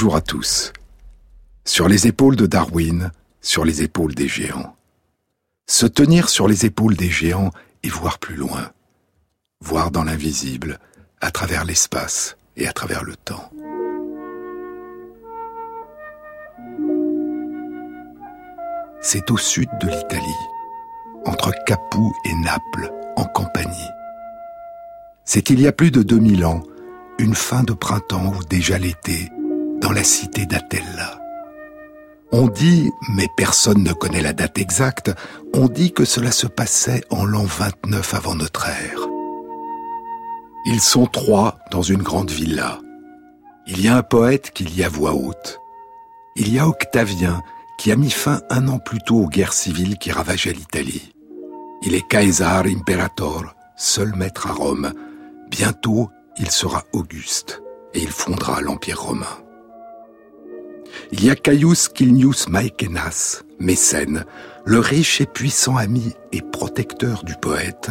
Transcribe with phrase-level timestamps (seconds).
[0.00, 0.72] Bonjour à tous.
[1.64, 3.10] Sur les épaules de Darwin,
[3.40, 4.76] sur les épaules des géants.
[5.66, 7.50] Se tenir sur les épaules des géants
[7.82, 8.70] et voir plus loin.
[9.60, 10.78] Voir dans l'invisible,
[11.20, 13.50] à travers l'espace et à travers le temps.
[19.00, 20.44] C'est au sud de l'Italie,
[21.26, 23.90] entre Capoue et Naples, en Campanie.
[25.24, 26.62] C'est il y a plus de 2000 ans,
[27.18, 29.28] une fin de printemps ou déjà l'été,
[29.80, 31.20] dans la cité d'Atella.
[32.30, 35.10] On dit, mais personne ne connaît la date exacte,
[35.54, 39.08] on dit que cela se passait en l'an 29 avant notre ère.
[40.66, 42.80] Ils sont trois dans une grande villa.
[43.66, 45.60] Il y a un poète qui lit à voix haute.
[46.36, 47.42] Il y a Octavien
[47.78, 51.12] qui a mis fin un an plus tôt aux guerres civiles qui ravageaient l'Italie.
[51.82, 54.92] Il est Caesar Imperator, seul maître à Rome.
[55.48, 57.62] Bientôt, il sera Auguste
[57.94, 59.47] et il fondera l'Empire romain.
[61.12, 64.24] Il y a Caius Kilnius Maecenas, mécène,
[64.64, 67.90] le riche et puissant ami et protecteur du poète,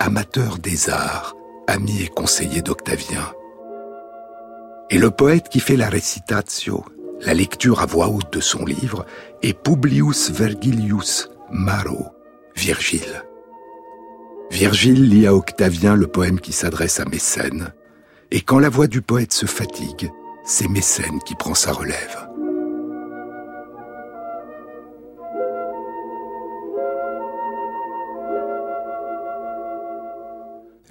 [0.00, 1.34] amateur des arts,
[1.66, 3.32] ami et conseiller d'Octavien.
[4.90, 6.84] Et le poète qui fait la recitatio,
[7.20, 9.06] la lecture à voix haute de son livre,
[9.42, 12.06] est Publius Vergilius Maro,
[12.56, 13.24] Virgile.
[14.50, 17.72] Virgile lit à Octavien le poème qui s'adresse à Mécène,
[18.30, 20.10] et quand la voix du poète se fatigue,
[20.44, 22.28] c'est Mécène qui prend sa relève.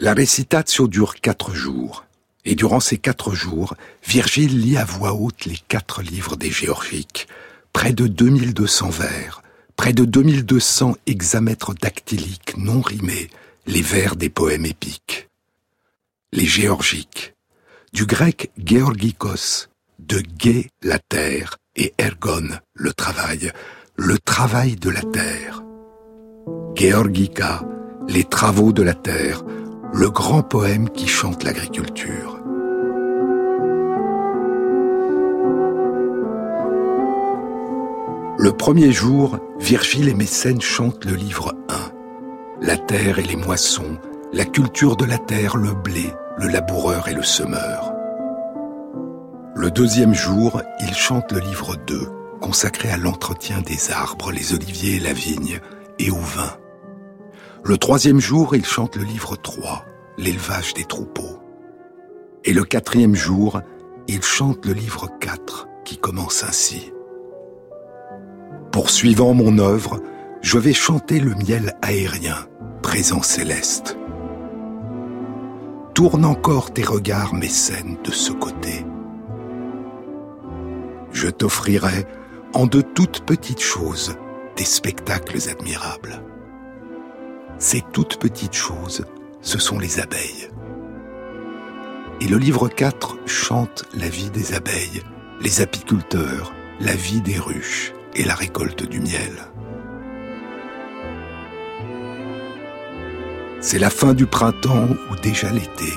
[0.03, 2.03] La récitation dure quatre jours,
[2.43, 3.73] et durant ces quatre jours,
[4.05, 7.29] Virgile lit à voix haute les quatre livres des Géorgiques,
[7.71, 9.41] près de 2200 vers,
[9.77, 13.29] près de 2200 hexamètres dactyliques non rimés,
[13.65, 15.29] les vers des poèmes épiques.
[16.33, 17.33] Les Géorgiques,
[17.93, 19.69] du grec Georgikos,
[19.99, 23.53] de Gé la terre et Ergon le travail,
[23.95, 25.63] le travail de la terre.
[26.75, 27.63] Georgika,
[28.09, 29.45] les travaux de la terre,
[29.93, 32.39] le grand poème qui chante l'agriculture.
[38.39, 42.65] Le premier jour, Virgile et Mécène chantent le livre 1.
[42.65, 43.99] La terre et les moissons,
[44.33, 47.93] la culture de la terre, le blé, le laboureur et le semeur.
[49.55, 52.09] Le deuxième jour, ils chantent le livre 2,
[52.41, 55.59] consacré à l'entretien des arbres, les oliviers et la vigne,
[55.99, 56.57] et au vin.
[57.65, 59.85] Le troisième jour, il chante le livre 3,
[60.17, 61.39] l'élevage des troupeaux.
[62.43, 63.61] Et le quatrième jour,
[64.09, 66.91] il chante le livre 4, qui commence ainsi.
[68.73, 70.01] Poursuivant mon œuvre,
[70.41, 72.35] je vais chanter le miel aérien,
[72.81, 73.97] présent céleste.
[75.93, 78.85] Tourne encore tes regards mécènes de ce côté.
[81.13, 82.05] Je t'offrirai,
[82.53, 84.17] en de toutes petites choses,
[84.57, 86.21] des spectacles admirables.
[87.59, 89.05] Ces toutes petites choses,
[89.41, 90.49] ce sont les abeilles.
[92.21, 95.01] Et le livre 4 chante la vie des abeilles,
[95.41, 99.31] les apiculteurs, la vie des ruches et la récolte du miel.
[103.61, 105.91] C'est la fin du printemps ou déjà l'été.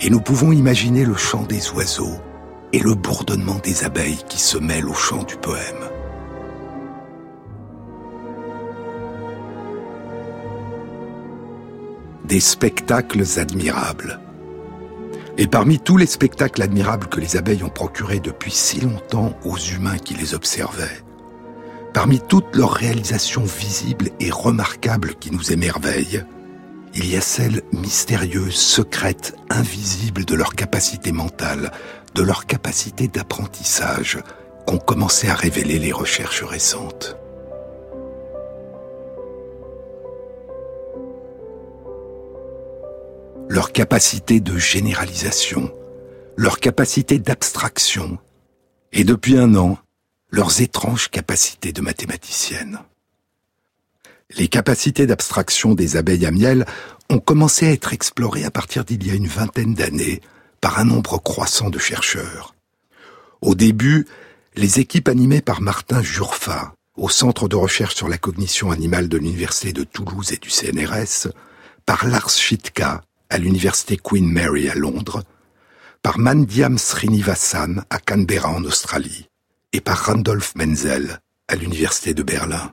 [0.00, 2.20] Et nous pouvons imaginer le chant des oiseaux
[2.72, 5.95] et le bourdonnement des abeilles qui se mêlent au chant du poème.
[12.26, 14.20] Des spectacles admirables.
[15.38, 19.58] Et parmi tous les spectacles admirables que les abeilles ont procurés depuis si longtemps aux
[19.58, 21.02] humains qui les observaient,
[21.92, 26.24] parmi toutes leurs réalisations visibles et remarquables qui nous émerveillent,
[26.94, 31.70] il y a celles mystérieuses, secrètes, invisibles de leur capacité mentale,
[32.14, 34.18] de leur capacité d'apprentissage,
[34.66, 37.16] qu'ont commencé à révéler les recherches récentes.
[43.48, 45.72] Leur capacité de généralisation,
[46.36, 48.18] leur capacité d'abstraction,
[48.92, 49.78] et depuis un an,
[50.30, 52.80] leurs étranges capacités de mathématiciennes.
[54.30, 56.66] Les capacités d'abstraction des abeilles à miel
[57.08, 60.20] ont commencé à être explorées à partir d'il y a une vingtaine d'années
[60.60, 62.54] par un nombre croissant de chercheurs.
[63.40, 64.06] Au début,
[64.56, 69.18] les équipes animées par Martin Jurfa, au Centre de recherche sur la cognition animale de
[69.18, 71.28] l'Université de Toulouse et du CNRS,
[71.84, 75.22] par Lars Schitka, à l'université Queen Mary à Londres,
[76.02, 79.28] par Mandyam Srinivasan à Canberra en Australie
[79.72, 82.72] et par Randolph Menzel à l'université de Berlin.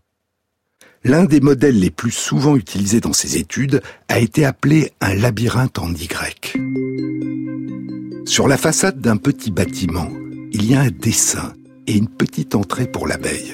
[1.03, 5.79] L'un des modèles les plus souvent utilisés dans ces études a été appelé un labyrinthe
[5.79, 6.53] en Y.
[8.25, 10.09] Sur la façade d'un petit bâtiment,
[10.53, 11.53] il y a un dessin
[11.87, 13.53] et une petite entrée pour l'abeille.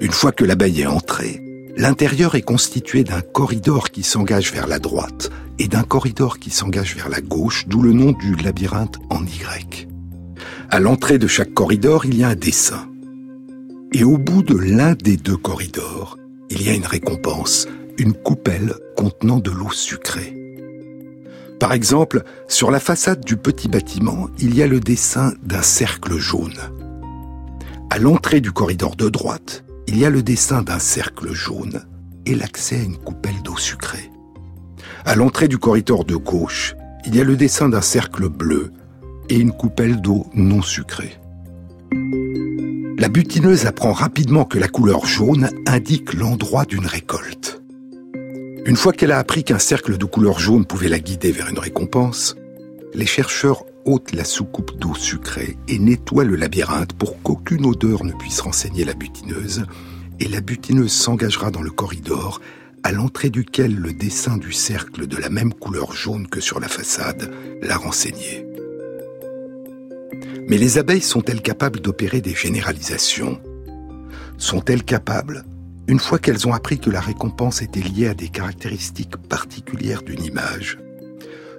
[0.00, 1.42] Une fois que l'abeille est entrée,
[1.76, 6.96] l'intérieur est constitué d'un corridor qui s'engage vers la droite et d'un corridor qui s'engage
[6.96, 9.86] vers la gauche, d'où le nom du labyrinthe en Y.
[10.70, 12.88] À l'entrée de chaque corridor, il y a un dessin.
[13.92, 16.16] Et au bout de l'un des deux corridors,
[16.48, 17.68] il y a une récompense,
[17.98, 20.34] une coupelle contenant de l'eau sucrée.
[21.58, 26.16] Par exemple, sur la façade du petit bâtiment, il y a le dessin d'un cercle
[26.16, 26.58] jaune.
[27.90, 31.82] À l'entrée du corridor de droite, il y a le dessin d'un cercle jaune
[32.24, 34.10] et l'accès à une coupelle d'eau sucrée.
[35.04, 36.74] À l'entrée du corridor de gauche,
[37.06, 38.72] il y a le dessin d'un cercle bleu
[39.28, 41.18] et une coupelle d'eau non sucrée.
[42.98, 47.62] La butineuse apprend rapidement que la couleur jaune indique l'endroit d'une récolte.
[48.66, 51.58] Une fois qu'elle a appris qu'un cercle de couleur jaune pouvait la guider vers une
[51.58, 52.36] récompense,
[52.92, 58.12] les chercheurs ôtent la soucoupe d'eau sucrée et nettoient le labyrinthe pour qu'aucune odeur ne
[58.12, 59.64] puisse renseigner la butineuse,
[60.18, 62.40] et la butineuse s'engagera dans le corridor
[62.82, 66.68] à l'entrée duquel le dessin du cercle de la même couleur jaune que sur la
[66.68, 67.32] façade
[67.62, 68.46] l'a renseigné.
[70.48, 73.40] Mais les abeilles sont-elles capables d'opérer des généralisations?
[74.38, 75.44] Sont-elles capables,
[75.86, 80.24] une fois qu'elles ont appris que la récompense était liée à des caractéristiques particulières d'une
[80.24, 80.78] image,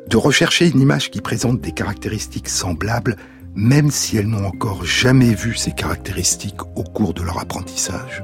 [0.07, 3.15] de rechercher une image qui présente des caractéristiques semblables
[3.55, 8.23] même si elles n'ont encore jamais vu ces caractéristiques au cours de leur apprentissage?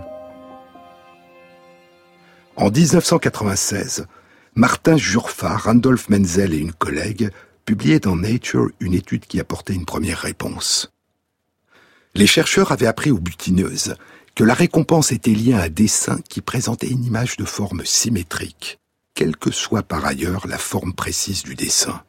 [2.58, 4.08] En 1996,
[4.56, 7.30] Martin Jurfa, Randolph Menzel et une collègue
[7.66, 10.92] publié dans Nature une étude qui apportait une première réponse.
[12.16, 13.94] Les chercheurs avaient appris aux butineuses
[14.34, 18.80] que la récompense était liée à un dessin qui présentait une image de forme symétrique,
[19.14, 22.02] quelle que soit par ailleurs la forme précise du dessin.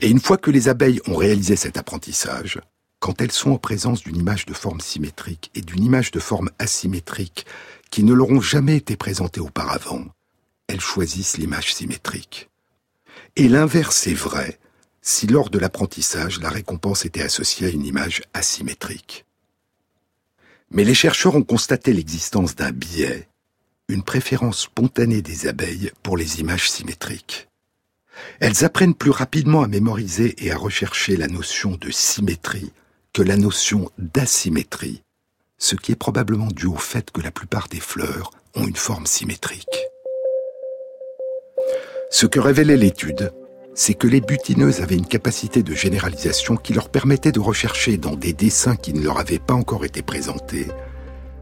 [0.00, 2.58] Et une fois que les abeilles ont réalisé cet apprentissage,
[2.98, 6.50] quand elles sont en présence d'une image de forme symétrique et d'une image de forme
[6.58, 7.46] asymétrique
[7.90, 10.04] qui ne leur ont jamais été présentées auparavant,
[10.66, 12.50] elles choisissent l'image symétrique.
[13.36, 14.58] Et l'inverse est vrai
[15.00, 19.24] si lors de l'apprentissage, la récompense était associée à une image asymétrique.
[20.70, 23.26] Mais les chercheurs ont constaté l'existence d'un biais,
[23.88, 27.48] une préférence spontanée des abeilles pour les images symétriques.
[28.40, 32.72] Elles apprennent plus rapidement à mémoriser et à rechercher la notion de symétrie
[33.14, 35.02] que la notion d'asymétrie,
[35.58, 39.06] ce qui est probablement dû au fait que la plupart des fleurs ont une forme
[39.06, 39.84] symétrique.
[42.10, 43.32] Ce que révélait l'étude,
[43.74, 48.16] c'est que les butineuses avaient une capacité de généralisation qui leur permettait de rechercher dans
[48.16, 50.66] des dessins qui ne leur avaient pas encore été présentés,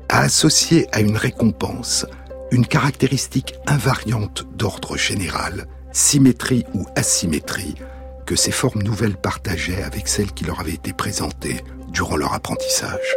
[0.09, 2.07] à associer à une récompense
[2.53, 7.75] une caractéristique invariante d'ordre général, symétrie ou asymétrie,
[8.25, 11.63] que ces formes nouvelles partageaient avec celles qui leur avaient été présentées
[11.93, 13.17] durant leur apprentissage.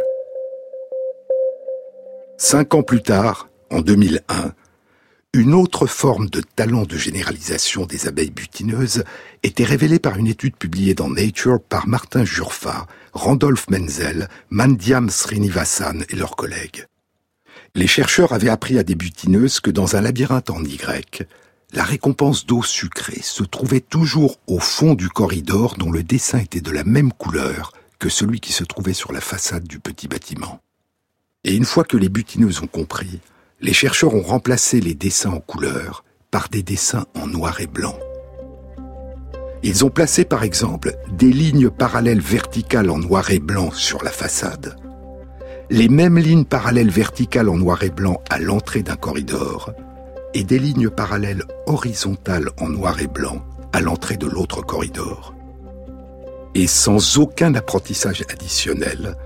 [2.42, 4.54] Cinq ans plus tard, en 2001,
[5.34, 9.04] une autre forme de talent de généralisation des abeilles butineuses
[9.42, 15.98] était révélée par une étude publiée dans Nature par Martin Jurfa, Randolph Menzel, Mandyam Srinivasan
[16.08, 16.86] et leurs collègues.
[17.74, 21.24] Les chercheurs avaient appris à des butineuses que dans un labyrinthe en Y,
[21.74, 26.62] la récompense d'eau sucrée se trouvait toujours au fond du corridor dont le dessin était
[26.62, 30.62] de la même couleur que celui qui se trouvait sur la façade du petit bâtiment.
[31.44, 33.20] Et une fois que les butineuses ont compris,
[33.60, 37.98] les chercheurs ont remplacé les dessins en couleur par des dessins en noir et blanc.
[39.62, 44.10] Ils ont placé par exemple des lignes parallèles verticales en noir et blanc sur la
[44.10, 44.76] façade,
[45.70, 49.72] les mêmes lignes parallèles verticales en noir et blanc à l'entrée d'un corridor,
[50.34, 53.42] et des lignes parallèles horizontales en noir et blanc
[53.72, 55.34] à l'entrée de l'autre corridor.
[56.54, 59.16] Et sans aucun apprentissage additionnel,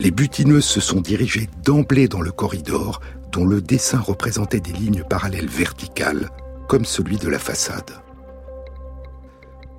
[0.00, 3.00] les butineuses se sont dirigées d'emblée dans le corridor
[3.32, 6.30] dont le dessin représentait des lignes parallèles verticales,
[6.68, 7.90] comme celui de la façade.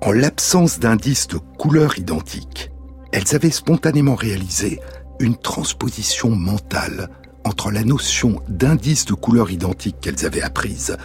[0.02, 2.70] En l'absence d'indices de couleurs identiques,
[3.12, 4.80] elles avaient spontanément réalisé
[5.18, 7.10] une transposition mentale
[7.44, 10.96] entre la notion d'indice de couleur identique qu'elles avaient apprise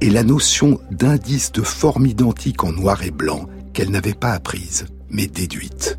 [0.00, 4.86] et la notion d'indice de forme identique en noir et blanc qu'elles n'avaient pas apprise,
[5.08, 5.98] mais déduite.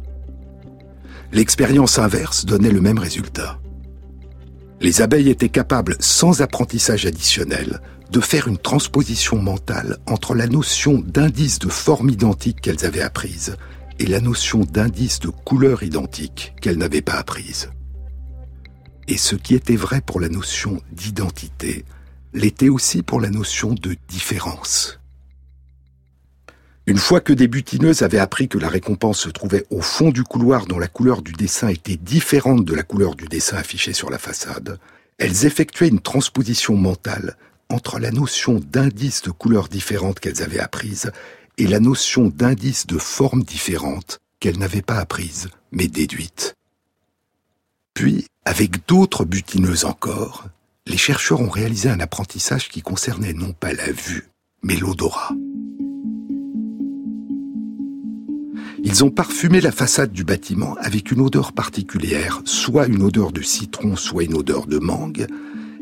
[1.36, 3.60] L'expérience inverse donnait le même résultat.
[4.80, 11.04] Les abeilles étaient capables, sans apprentissage additionnel, de faire une transposition mentale entre la notion
[11.06, 13.58] d'indice de forme identique qu'elles avaient apprise
[14.00, 17.70] et la notion d'indice de couleur identique qu'elles n'avaient pas apprise.
[19.10, 21.84] Et ce qui était vrai pour la notion d'identité
[22.32, 25.01] l'était aussi pour la notion de différence.
[26.88, 30.24] Une fois que des butineuses avaient appris que la récompense se trouvait au fond du
[30.24, 34.12] couloir dont la couleur du dessin était différente de la couleur du dessin affiché sur
[34.12, 34.77] la façade,
[35.18, 37.38] elles effectuaient une transposition mentale
[37.70, 41.12] entre la notion d'indice de couleurs différentes qu'elles avaient apprises
[41.58, 46.54] et la notion d'indice de formes différentes qu'elles n'avaient pas apprises, mais déduites.
[47.96, 50.46] Puis, avec d'autres butineuses encore,
[50.86, 54.30] les chercheurs ont réalisé un apprentissage qui concernait non pas la vue,
[54.62, 55.32] mais l'odorat.
[58.88, 63.42] Ils ont parfumé la façade du bâtiment avec une odeur particulière, soit une odeur de
[63.42, 65.25] citron, soit une odeur de mangue,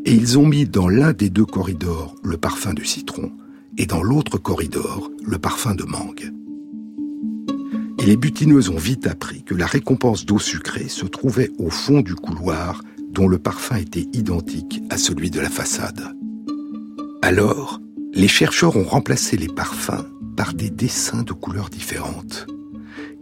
[0.06, 3.34] et ils ont mis dans l'un des deux corridors le parfum de citron,
[3.78, 6.32] et dans l'autre corridor le parfum de mangue.
[8.00, 12.00] Et les butineuses ont vite appris que la récompense d'eau sucrée se trouvait au fond
[12.00, 12.82] du couloir
[13.12, 16.16] dont le parfum était identique à celui de la façade.
[17.22, 17.82] Alors,
[18.14, 20.06] les chercheurs ont remplacé les parfums
[20.38, 22.48] par des dessins de couleurs différentes.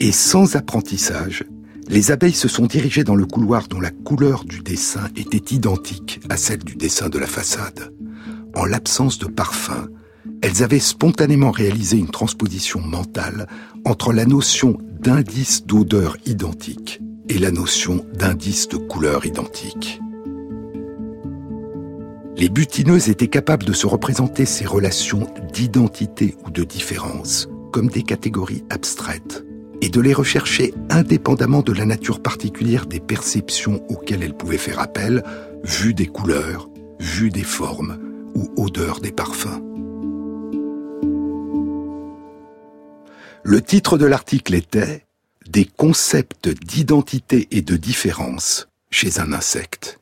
[0.03, 1.43] Et sans apprentissage,
[1.87, 6.19] les abeilles se sont dirigées dans le couloir dont la couleur du dessin était identique
[6.27, 7.93] à celle du dessin de la façade.
[8.55, 9.89] En l'absence de parfum,
[10.41, 13.45] elles avaient spontanément réalisé une transposition mentale
[13.85, 20.01] entre la notion d'indice d'odeur identique et la notion d'indice de couleur identique.
[22.37, 28.01] Les butineuses étaient capables de se représenter ces relations d'identité ou de différence comme des
[28.01, 29.45] catégories abstraites
[29.81, 34.79] et de les rechercher indépendamment de la nature particulière des perceptions auxquelles elles pouvaient faire
[34.79, 35.23] appel,
[35.63, 36.69] vu des couleurs,
[36.99, 37.97] vu des formes
[38.35, 39.61] ou odeur des parfums.
[43.43, 45.05] Le titre de l'article était
[45.47, 49.99] Des concepts d'identité et de différence chez un insecte.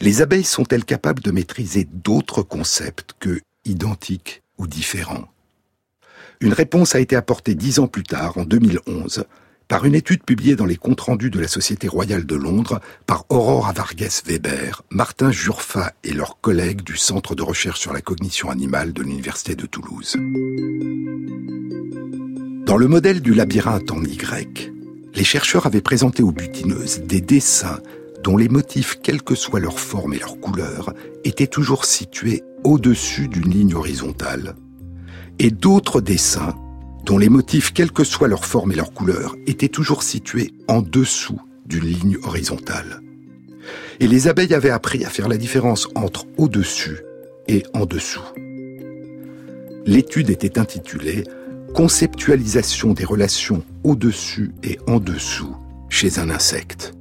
[0.00, 5.31] Les abeilles sont-elles capables de maîtriser d'autres concepts que identiques ou différents?
[6.42, 9.24] Une réponse a été apportée dix ans plus tard, en 2011,
[9.68, 13.24] par une étude publiée dans les comptes rendus de la Société royale de Londres par
[13.28, 18.50] Aurora Vargas Weber, Martin Jurfa et leurs collègues du Centre de recherche sur la cognition
[18.50, 20.16] animale de l'Université de Toulouse.
[22.66, 24.72] Dans le modèle du labyrinthe en Y,
[25.14, 27.78] les chercheurs avaient présenté aux butineuses des dessins
[28.24, 33.28] dont les motifs, quelle que soit leur forme et leur couleur, étaient toujours situés au-dessus
[33.28, 34.54] d'une ligne horizontale,
[35.42, 36.54] et d'autres dessins
[37.04, 40.82] dont les motifs, quelle que soit leur forme et leur couleur, étaient toujours situés en
[40.82, 43.02] dessous d'une ligne horizontale.
[43.98, 47.00] Et les abeilles avaient appris à faire la différence entre au-dessus
[47.48, 48.22] et en dessous.
[49.84, 51.24] L'étude était intitulée
[51.74, 55.56] Conceptualisation des relations au-dessus et en dessous
[55.88, 56.92] chez un insecte.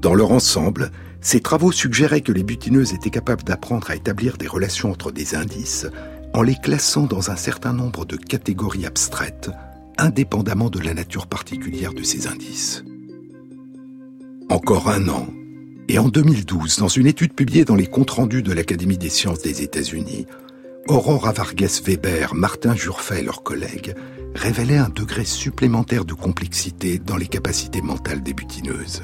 [0.00, 4.46] Dans leur ensemble, ces travaux suggéraient que les butineuses étaient capables d'apprendre à établir des
[4.46, 5.86] relations entre des indices
[6.32, 9.50] en les classant dans un certain nombre de catégories abstraites,
[9.98, 12.84] indépendamment de la nature particulière de ces indices.
[14.48, 15.26] Encore un an,
[15.88, 19.42] et en 2012, dans une étude publiée dans les comptes rendus de l'Académie des sciences
[19.42, 20.26] des États-Unis,
[20.86, 23.94] Aurora Vargas Weber, Martin Jurfa et leurs collègues
[24.34, 29.02] révélaient un degré supplémentaire de complexité dans les capacités mentales des butineuses.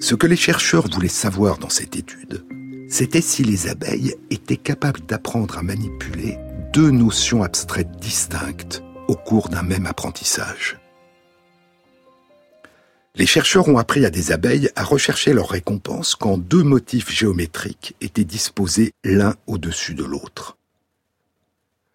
[0.00, 2.44] Ce que les chercheurs voulaient savoir dans cette étude,
[2.90, 6.38] c'était si les abeilles étaient capables d'apprendre à manipuler
[6.72, 10.78] deux notions abstraites distinctes au cours d'un même apprentissage.
[13.14, 17.94] Les chercheurs ont appris à des abeilles à rechercher leur récompense quand deux motifs géométriques
[18.00, 20.56] étaient disposés l'un au-dessus de l'autre.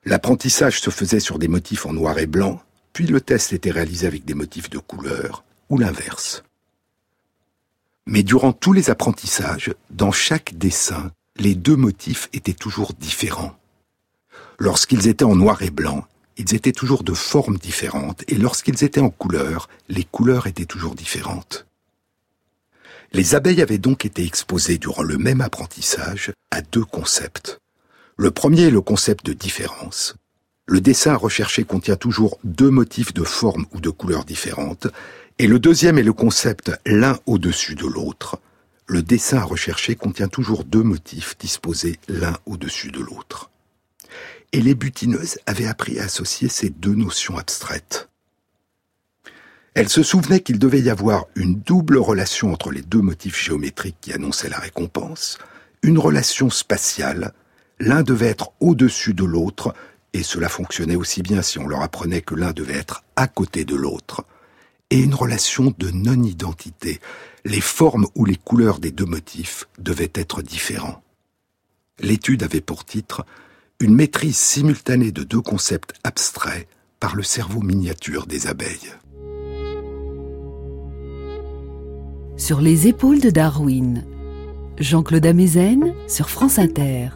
[0.06, 2.62] L'apprentissage se faisait sur des motifs en noir et blanc,
[2.94, 6.45] puis le test était réalisé avec des motifs de couleur, ou l'inverse.
[8.08, 13.58] Mais durant tous les apprentissages, dans chaque dessin, les deux motifs étaient toujours différents.
[14.60, 16.06] Lorsqu'ils étaient en noir et blanc,
[16.38, 20.96] ils étaient toujours de formes différentes, et lorsqu'ils étaient en couleur, les couleurs étaient toujours
[20.96, 21.66] différentes.
[23.12, 27.60] Les abeilles avaient donc été exposées durant le même apprentissage à deux concepts.
[28.18, 30.16] Le premier est le concept de différence.
[30.68, 34.88] Le dessin recherché contient toujours deux motifs de forme ou de couleurs différentes,
[35.38, 38.40] et le deuxième est le concept l'un au-dessus de l'autre.
[38.88, 43.52] Le dessin à rechercher contient toujours deux motifs disposés l'un au-dessus de l'autre.
[44.54, 48.08] Et les butineuses avaient appris à associer ces deux notions abstraites.
[49.74, 53.98] Elles se souvenaient qu'il devait y avoir une double relation entre les deux motifs géométriques
[54.00, 55.38] qui annonçaient la récompense,
[55.82, 57.34] une relation spatiale,
[57.80, 59.76] l'un devait être au-dessus de l'autre,
[60.14, 63.66] et cela fonctionnait aussi bien si on leur apprenait que l'un devait être à côté
[63.66, 64.24] de l'autre,
[64.90, 67.00] et une relation de non-identité.
[67.44, 71.02] Les formes ou les couleurs des deux motifs devaient être différents.
[72.00, 73.26] L'étude avait pour titre
[73.80, 76.68] une maîtrise simultanée de deux concepts abstraits
[77.00, 78.94] par le cerveau miniature des abeilles.
[82.38, 84.04] Sur les épaules de Darwin,
[84.78, 87.10] Jean-Claude Amezen sur France Inter.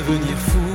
[0.00, 0.69] J'ai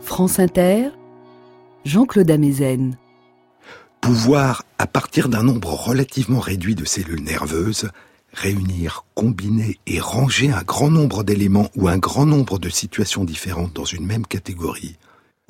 [0.00, 0.88] France Inter,
[1.84, 2.96] Jean-Claude Amezen.
[4.00, 7.90] Pouvoir, à partir d'un nombre relativement réduit de cellules nerveuses,
[8.32, 13.74] réunir, combiner et ranger un grand nombre d'éléments ou un grand nombre de situations différentes
[13.74, 14.96] dans une même catégorie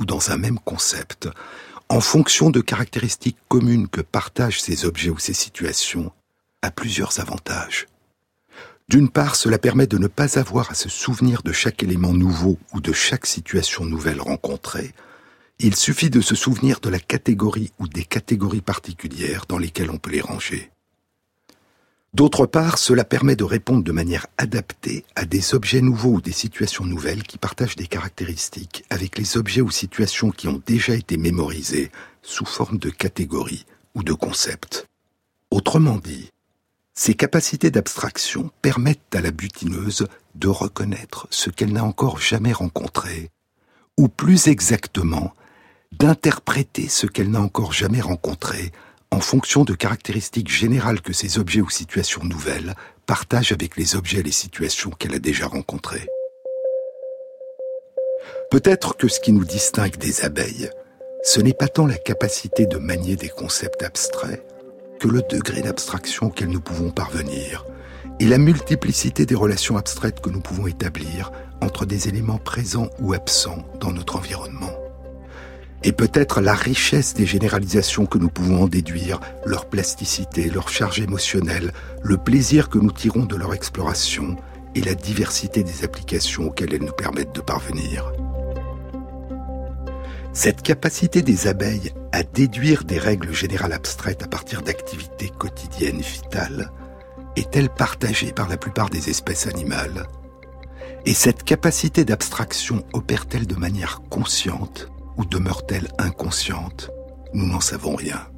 [0.01, 1.29] ou dans un même concept,
[1.89, 6.11] en fonction de caractéristiques communes que partagent ces objets ou ces situations,
[6.63, 7.87] a plusieurs avantages.
[8.89, 12.59] D'une part, cela permet de ne pas avoir à se souvenir de chaque élément nouveau
[12.73, 14.95] ou de chaque situation nouvelle rencontrée,
[15.61, 19.99] Il suffit de se souvenir de la catégorie ou des catégories particulières dans lesquelles on
[19.99, 20.71] peut les ranger.
[22.15, 26.33] D'autre part, cela permet de répondre de manière adaptée à des objets nouveaux ou des
[26.33, 31.17] situations nouvelles qui partagent des caractéristiques avec les objets ou situations qui ont déjà été
[31.17, 31.91] mémorisés
[32.23, 34.87] sous forme de catégories ou de concepts.
[35.51, 36.31] Autrement dit,
[36.99, 43.31] ces capacités d'abstraction permettent à la butineuse de reconnaître ce qu'elle n'a encore jamais rencontré,
[43.97, 45.33] ou plus exactement,
[45.93, 48.73] d'interpréter ce qu'elle n'a encore jamais rencontré
[49.13, 52.75] en fonction de caractéristiques générales que ces objets ou situations nouvelles
[53.07, 56.09] partagent avec les objets et les situations qu'elle a déjà rencontrés.
[58.51, 60.69] Peut-être que ce qui nous distingue des abeilles,
[61.23, 64.43] ce n'est pas tant la capacité de manier des concepts abstraits
[64.99, 67.65] que le degré d'abstraction auquel nous pouvons parvenir
[68.21, 71.31] et la multiplicité des relations abstraites que nous pouvons établir
[71.61, 74.73] entre des éléments présents ou absents dans notre environnement
[75.85, 81.01] et peut-être la richesse des généralisations que nous pouvons en déduire, leur plasticité, leur charge
[81.01, 84.37] émotionnelle, le plaisir que nous tirons de leur exploration
[84.75, 88.13] et la diversité des applications auxquelles elles nous permettent de parvenir.
[90.39, 96.71] Cette capacité des abeilles à déduire des règles générales abstraites à partir d'activités quotidiennes vitales
[97.35, 100.07] est-elle partagée par la plupart des espèces animales?
[101.05, 106.93] Et cette capacité d'abstraction opère-t-elle de manière consciente ou demeure-t-elle inconsciente?
[107.35, 108.29] Nous n'en savons rien.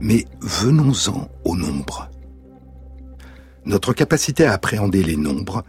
[0.00, 2.08] Mais venons-en au nombre.
[3.66, 5.62] Notre capacité à appréhender les nombres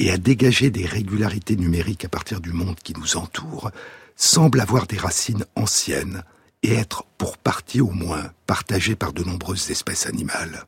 [0.00, 3.70] et à dégager des régularités numériques à partir du monde qui nous entoure
[4.16, 6.22] semble avoir des racines anciennes
[6.62, 10.66] et être, pour partie au moins, partagée par de nombreuses espèces animales.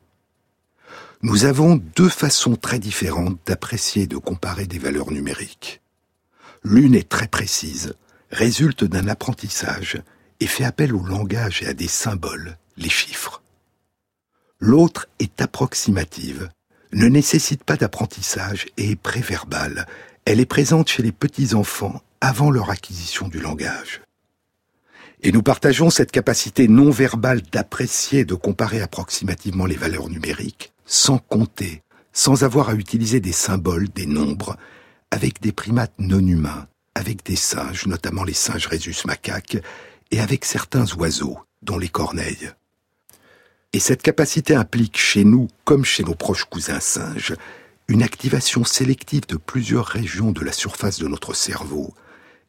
[1.23, 5.81] Nous avons deux façons très différentes d'apprécier et de comparer des valeurs numériques.
[6.63, 7.95] L'une est très précise,
[8.31, 10.03] résulte d'un apprentissage
[10.41, 13.43] et fait appel au langage et à des symboles, les chiffres.
[14.59, 16.49] L'autre est approximative,
[16.93, 19.87] ne nécessite pas d'apprentissage et est préverbale.
[20.25, 24.01] Elle est présente chez les petits-enfants avant leur acquisition du langage.
[25.21, 31.19] Et nous partageons cette capacité non verbale d'apprécier de comparer approximativement les valeurs numériques, sans
[31.19, 31.83] compter,
[32.15, 34.57] sans avoir à utiliser des symboles, des nombres,
[35.11, 39.59] avec des primates non humains, avec des singes, notamment les singes rhésus macaques,
[40.11, 42.53] et avec certains oiseaux, dont les corneilles.
[43.75, 47.35] Et cette capacité implique chez nous, comme chez nos proches cousins singes,
[47.87, 51.93] une activation sélective de plusieurs régions de la surface de notre cerveau,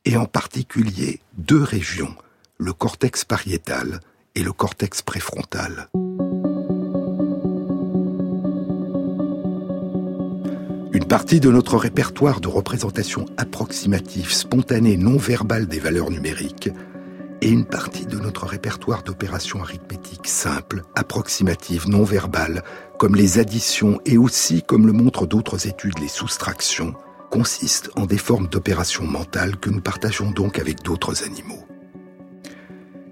[0.05, 2.15] et en particulier deux régions,
[2.57, 3.99] le cortex pariétal
[4.35, 5.89] et le cortex préfrontal.
[10.93, 16.69] Une partie de notre répertoire de représentation approximative, spontanée, non verbale des valeurs numériques,
[17.41, 22.63] et une partie de notre répertoire d'opérations arithmétiques simples, approximatives, non verbales,
[22.97, 26.95] comme les additions et aussi, comme le montrent d'autres études, les soustractions,
[27.35, 31.67] consistent en des formes d'opérations mentales que nous partageons donc avec d'autres animaux.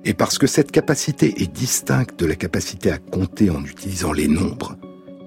[0.05, 4.29] Et parce que cette capacité est distincte de la capacité à compter en utilisant les
[4.29, 4.77] nombres,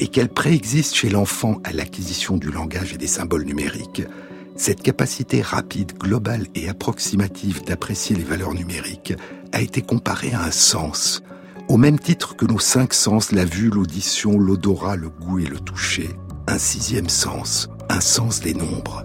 [0.00, 4.02] et qu'elle préexiste chez l'enfant à l'acquisition du langage et des symboles numériques,
[4.56, 9.12] cette capacité rapide, globale et approximative d'apprécier les valeurs numériques
[9.52, 11.22] a été comparée à un sens,
[11.68, 15.60] au même titre que nos cinq sens, la vue, l'audition, l'odorat, le goût et le
[15.60, 16.08] toucher,
[16.46, 19.02] un sixième sens, un sens des nombres.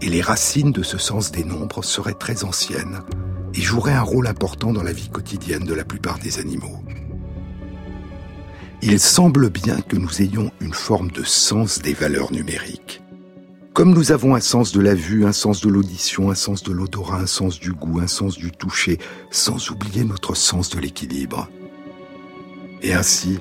[0.00, 3.00] Et les racines de ce sens des nombres seraient très anciennes
[3.54, 6.82] et joueraient un rôle important dans la vie quotidienne de la plupart des animaux
[8.84, 13.00] il semble bien que nous ayons une forme de sens des valeurs numériques.
[13.74, 16.72] Comme nous avons un sens de la vue, un sens de l'audition, un sens de
[16.72, 18.98] l'odorat, un sens du goût, un sens du toucher,
[19.30, 21.48] sans oublier notre sens de l'équilibre.
[22.82, 23.38] Et ainsi,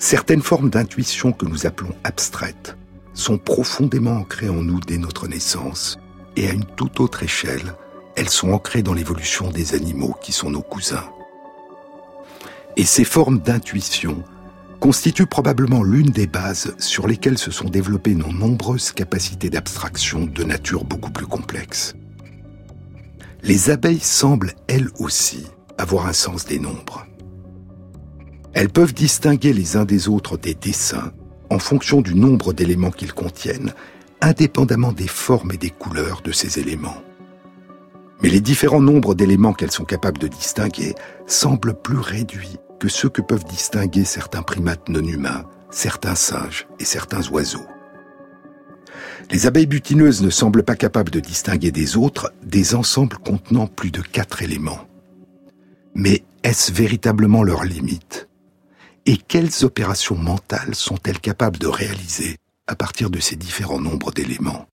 [0.00, 2.76] certaines formes d'intuition que nous appelons abstraites
[3.12, 5.98] sont profondément ancrées en nous dès notre naissance,
[6.36, 7.74] et à une toute autre échelle,
[8.16, 11.08] elles sont ancrées dans l'évolution des animaux qui sont nos cousins.
[12.76, 14.24] Et ces formes d'intuition
[14.80, 20.44] constitue probablement l'une des bases sur lesquelles se sont développées nos nombreuses capacités d'abstraction de
[20.44, 21.94] nature beaucoup plus complexe.
[23.42, 27.06] Les abeilles semblent, elles aussi, avoir un sens des nombres.
[28.52, 31.12] Elles peuvent distinguer les uns des autres des dessins
[31.50, 33.72] en fonction du nombre d'éléments qu'ils contiennent,
[34.20, 37.02] indépendamment des formes et des couleurs de ces éléments.
[38.22, 40.94] Mais les différents nombres d'éléments qu'elles sont capables de distinguer
[41.26, 46.84] semblent plus réduits que ceux que peuvent distinguer certains primates non humains, certains singes et
[46.84, 47.66] certains oiseaux.
[49.30, 53.90] Les abeilles butineuses ne semblent pas capables de distinguer des autres des ensembles contenant plus
[53.90, 54.86] de quatre éléments.
[55.94, 58.29] Mais est-ce véritablement leur limite?
[59.06, 62.36] Et quelles opérations mentales sont-elles capables de réaliser
[62.66, 64.66] à partir de ces différents nombres d'éléments?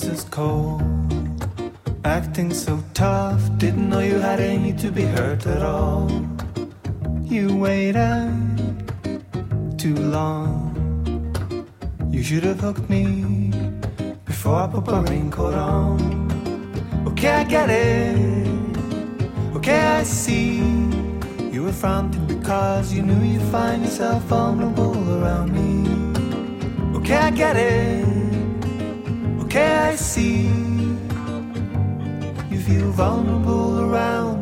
[0.00, 0.30] Mrs.
[0.30, 0.80] Cole,
[2.04, 3.42] acting so tough.
[3.58, 6.10] Didn't know you had any to be hurt at all.
[7.22, 8.32] You waited
[9.76, 10.72] too long.
[12.10, 13.52] You should have hooked me
[14.24, 15.98] before I put my raincoat on.
[17.08, 18.48] Okay, I get it.
[19.56, 20.60] Okay, I see.
[21.52, 26.96] You were fronting because you knew you'd find yourself vulnerable around me.
[26.96, 28.09] Okay, I get it.
[29.50, 30.46] Can I see.
[32.50, 34.39] You feel vulnerable around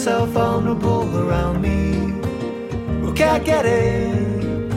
[0.00, 1.92] yourself vulnerable around me.
[3.10, 4.72] Okay, I get it.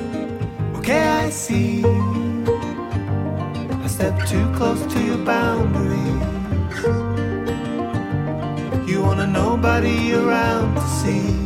[0.76, 1.82] Okay, I see.
[3.86, 6.24] I step too close to your boundaries.
[8.86, 11.43] You wanna nobody around to see.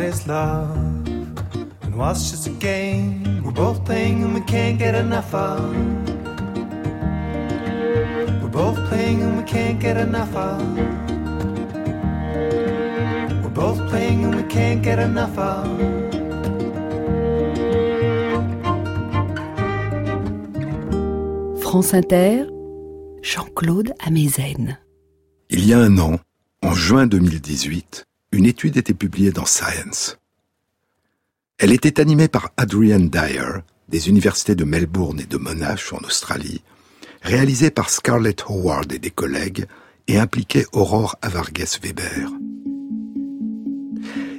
[0.00, 0.70] What is love?
[1.82, 5.74] And what's just a game we're both playing and we can't get enough of?
[8.40, 10.62] We're both playing and we can't get enough of.
[13.42, 15.66] We're both playing and we can't get enough of.
[21.62, 22.46] France Inter,
[23.22, 24.78] Jean-Claude Amezen.
[25.50, 26.18] Il y a un an,
[26.62, 30.18] en juin 2018, une étude était publiée dans Science.
[31.58, 36.62] Elle était animée par Adrian Dyer, des universités de Melbourne et de Monash en Australie,
[37.22, 39.66] réalisée par Scarlett Howard et des collègues,
[40.06, 42.30] et impliquait Aurore Avargues Weber.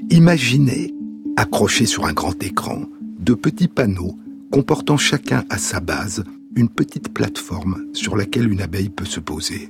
[0.10, 0.94] Imaginez,
[1.38, 2.86] accrochés sur un grand écran,
[3.20, 4.18] de petits panneaux
[4.52, 6.24] comportant chacun à sa base
[6.56, 9.70] une petite plateforme sur laquelle une abeille peut se poser.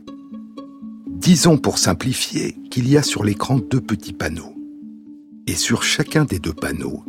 [1.21, 4.55] Disons pour simplifier qu'il y a sur l'écran deux petits panneaux.
[5.45, 7.03] Et sur chacun des deux panneaux,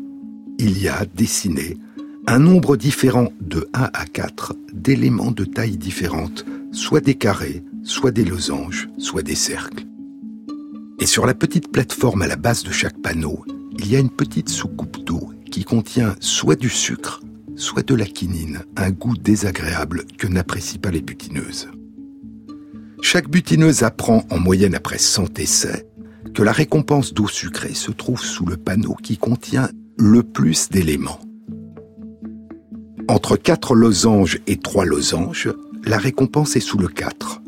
[0.58, 1.78] il y a dessiné
[2.26, 8.10] un nombre différent de 1 à 4 d'éléments de taille différente, soit des carrés, soit
[8.10, 9.86] des losanges, soit des cercles.
[11.00, 13.42] Et sur la petite plateforme à la base de chaque panneau,
[13.78, 17.22] il y a une petite soucoupe d'eau qui contient soit du sucre,
[17.56, 21.70] soit de la quinine, un goût désagréable que n'apprécient pas les butineuses.
[23.04, 25.86] Chaque butineuse apprend en moyenne après 100 essais
[26.34, 31.20] que la récompense d'eau sucrée se trouve sous le panneau qui contient le plus d'éléments.
[33.08, 35.52] Entre 4 losanges et 3 losanges,
[35.84, 37.42] la récompense est sous le 4.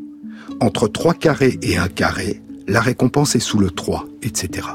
[0.59, 4.67] Entre 3 carrés et 1 carré, la récompense est sous le 3, etc.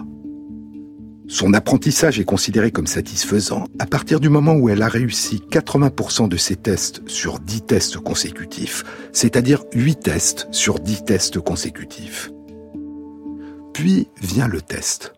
[1.30, 6.28] Son apprentissage est considéré comme satisfaisant à partir du moment où elle a réussi 80%
[6.28, 12.30] de ses tests sur 10 tests consécutifs, c'est-à-dire 8 tests sur 10 tests consécutifs.
[13.72, 15.12] Puis vient le test.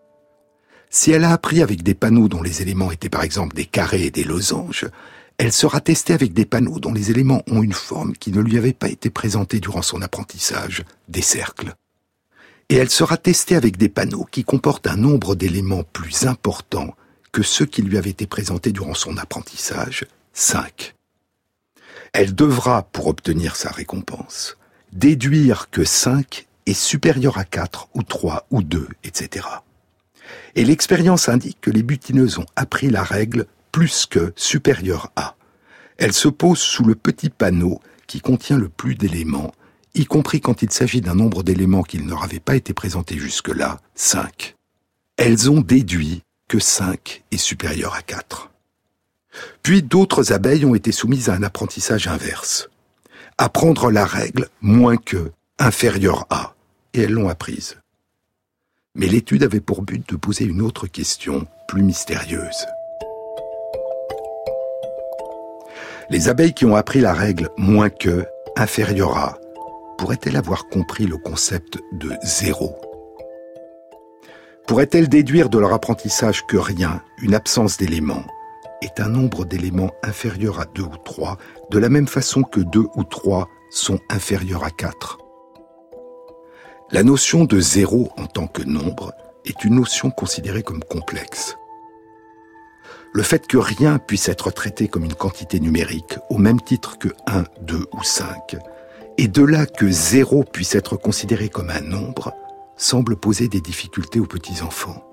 [0.91, 4.03] Si elle a appris avec des panneaux dont les éléments étaient par exemple des carrés
[4.03, 4.85] et des losanges,
[5.39, 8.59] elle sera testée avec des panneaux dont les éléments ont une forme qui ne lui
[8.59, 11.73] avait pas été présentée durant son apprentissage, des cercles.
[12.73, 16.95] Et elle sera testée avec des panneaux qui comportent un nombre d'éléments plus importants
[17.31, 20.95] que ceux qui lui avaient été présentés durant son apprentissage, 5.
[22.13, 24.57] Elle devra, pour obtenir sa récompense,
[24.91, 29.45] déduire que 5 est supérieur à 4 ou 3 ou 2, etc.
[30.55, 35.35] Et l'expérience indique que les butineuses ont appris la règle plus que supérieur à.
[35.99, 39.53] Elle se pose sous le petit panneau qui contient le plus d'éléments,
[39.95, 43.17] y compris quand il s'agit d'un nombre d'éléments qui ne leur avait pas été présenté
[43.17, 44.55] jusque-là, 5.
[45.17, 48.49] Elles ont déduit que 5 est supérieur à 4.
[49.61, 52.69] Puis d'autres abeilles ont été soumises à un apprentissage inverse.
[53.37, 56.55] Apprendre la règle moins que, inférieur à,
[56.93, 57.77] et elles l'ont apprise.
[58.95, 62.65] Mais l'étude avait pour but de poser une autre question, plus mystérieuse.
[66.09, 68.25] Les abeilles qui ont appris la règle moins que,
[68.55, 69.39] inférieur à,
[69.97, 72.75] pourraient-elles avoir compris le concept de zéro?
[74.67, 78.25] Pourraient-elles déduire de leur apprentissage que rien, une absence d'éléments,
[78.81, 81.37] est un nombre d'éléments inférieur à 2 ou 3,
[81.69, 85.17] de la même façon que 2 ou 3 sont inférieurs à 4
[86.91, 89.13] La notion de zéro en tant que nombre
[89.45, 91.57] est une notion considérée comme complexe.
[93.13, 97.09] Le fait que rien puisse être traité comme une quantité numérique, au même titre que
[97.27, 98.57] 1, 2 ou 5,
[99.17, 102.33] et de là que 0 puisse être considéré comme un nombre,
[102.77, 105.03] semble poser des difficultés aux petits-enfants.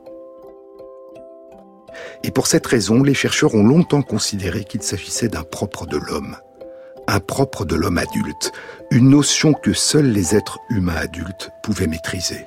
[2.22, 6.36] Et pour cette raison, les chercheurs ont longtemps considéré qu'il s'agissait d'un propre de l'homme,
[7.06, 8.52] un propre de l'homme adulte,
[8.90, 12.44] une notion que seuls les êtres humains adultes pouvaient maîtriser.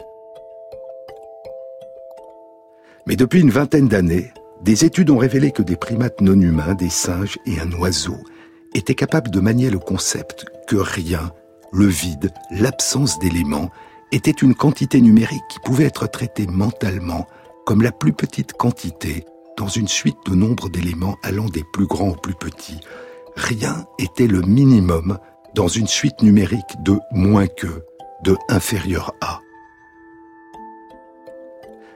[3.05, 6.89] Mais depuis une vingtaine d'années, des études ont révélé que des primates non humains, des
[6.89, 8.17] singes et un oiseau
[8.73, 11.33] étaient capables de manier le concept que rien,
[11.73, 13.69] le vide, l'absence d'éléments,
[14.12, 17.27] était une quantité numérique qui pouvait être traitée mentalement
[17.65, 19.25] comme la plus petite quantité
[19.57, 22.79] dans une suite de nombres d'éléments allant des plus grands aux plus petits.
[23.36, 25.17] Rien était le minimum
[25.55, 27.83] dans une suite numérique de moins que,
[28.23, 29.39] de inférieur à.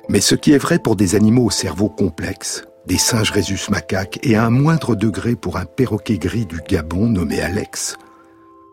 [0.10, 4.20] Mais ce qui est vrai pour des animaux au cerveau complexe, des singes rhésus macaques
[4.24, 7.98] et à un moindre degré pour un perroquet gris du Gabon nommé Alex,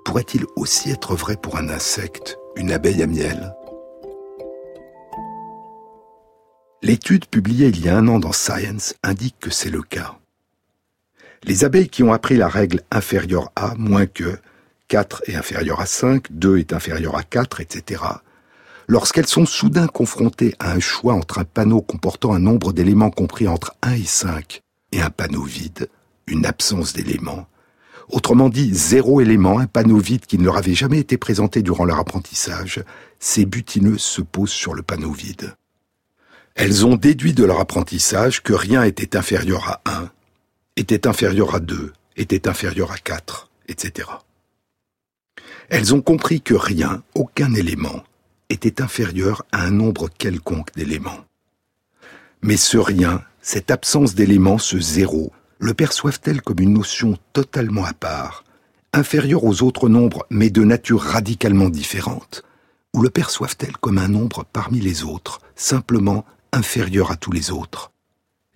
[0.05, 3.55] pourrait-il aussi être vrai pour un insecte, une abeille à miel?
[6.83, 10.19] L'étude publiée il y a un an dans Science indique que c'est le cas.
[11.43, 14.39] Les abeilles qui ont appris la règle inférieure à moins que
[14.89, 18.03] 4 est inférieur à 5, 2 est inférieur à 4, etc.,
[18.87, 23.49] lorsqu'elles sont soudain confrontées à un choix entre un panneau comportant un nombre d'éléments compris
[23.49, 24.63] entre 1 et 5
[24.93, 25.89] et un panneau vide,
[26.27, 27.47] une absence d'éléments,
[28.09, 31.85] autrement dit zéro élément, un panneau vide qui ne leur avait jamais été présenté durant
[31.85, 32.83] leur apprentissage,
[33.19, 35.55] ces butineuses se posent sur le panneau vide.
[36.55, 40.11] Elles ont déduit de leur apprentissage que rien était inférieur à 1,
[40.77, 44.09] était inférieur à 2, était inférieur à 4, etc.
[45.69, 48.05] Elles ont compris que rien, aucun élément,
[48.51, 51.25] était inférieur à un nombre quelconque d'éléments.
[52.43, 57.93] Mais ce rien, cette absence d'éléments, ce zéro, le perçoivent-elles comme une notion totalement à
[57.93, 58.45] part,
[58.93, 62.43] inférieure aux autres nombres mais de nature radicalement différente,
[62.95, 67.93] ou le perçoivent-elles comme un nombre parmi les autres, simplement inférieur à tous les autres?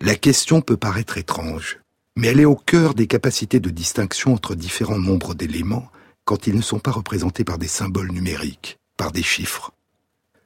[0.01, 1.79] La question peut paraître étrange,
[2.15, 5.89] mais elle est au cœur des capacités de distinction entre différents nombres d'éléments
[6.23, 9.71] quand ils ne sont pas représentés par des symboles numériques, par des chiffres.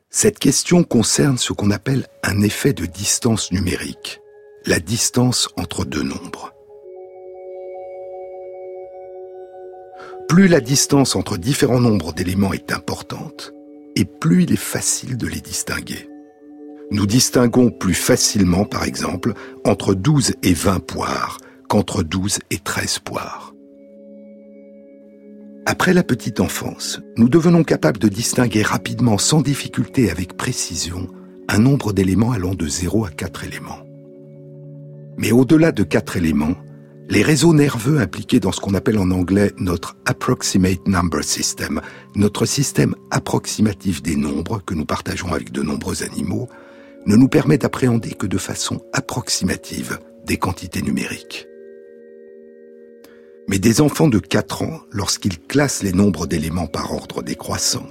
[0.10, 4.22] Cette question concerne ce qu'on appelle un effet de distance numérique,
[4.66, 6.54] la distance entre deux nombres.
[10.30, 13.52] Plus la distance entre différents nombres d'éléments est importante,
[13.98, 16.10] et plus il est facile de les distinguer.
[16.92, 19.34] Nous distinguons plus facilement, par exemple,
[19.66, 23.54] entre 12 et 20 poires qu'entre 12 et 13 poires.
[25.66, 31.10] Après la petite enfance, nous devenons capables de distinguer rapidement, sans difficulté et avec précision,
[31.50, 33.83] un nombre d'éléments allant de 0 à 4 éléments.
[35.18, 36.56] Mais au-delà de 4 éléments,
[37.10, 41.82] les réseaux nerveux impliqués dans ce qu'on appelle en anglais notre approximate number system,
[42.16, 46.48] notre système approximatif des nombres que nous partageons avec de nombreux animaux,
[47.06, 51.48] ne nous permet d'appréhender que de façon approximative des quantités numériques.
[53.50, 57.86] Mais des enfants de 4 ans, lorsqu'ils classent les nombres d'éléments par ordre décroissant,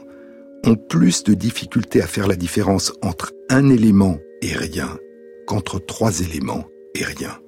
[0.65, 4.97] ont plus de difficultés à faire la différence entre un élément et rien
[5.47, 6.65] qu'entre trois éléments
[6.95, 7.39] et rien.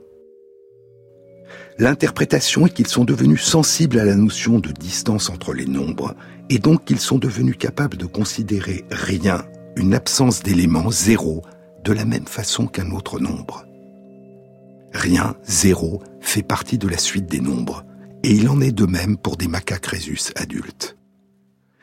[1.79, 6.15] L'interprétation est qu'ils sont devenus sensibles à la notion de distance entre les nombres
[6.49, 9.45] et donc qu'ils sont devenus capables de considérer rien
[9.77, 11.43] une absence d'élément zéro
[11.83, 13.67] de la même façon qu'un autre nombre.
[14.93, 17.85] Rien, zéro, fait partie de la suite des nombres,
[18.23, 20.97] et il en est de même pour des macaques rhésus adultes.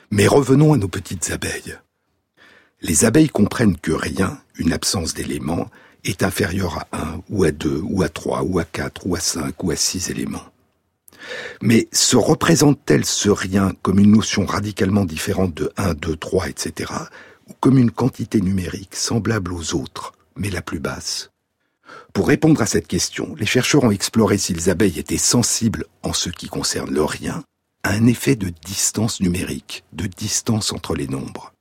[0.10, 1.78] Mais revenons à nos petites abeilles.
[2.82, 5.68] Les abeilles comprennent que rien, une absence d'éléments,
[6.04, 9.20] est inférieur à 1 ou à 2 ou à 3 ou à 4 ou à
[9.20, 10.46] 5 ou à 6 éléments.
[11.62, 16.92] Mais se représente-t-elle ce rien comme une notion radicalement différente de 1, 2, 3, etc.,
[17.48, 21.30] ou comme une quantité numérique semblable aux autres, mais la plus basse?
[22.14, 26.14] Pour répondre à cette question, les chercheurs ont exploré si les abeilles étaient sensibles, en
[26.14, 27.44] ce qui concerne le rien,
[27.84, 31.54] à un effet de distance numérique, de distance entre les nombres.